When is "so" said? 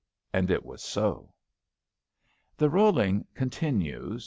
0.81-1.35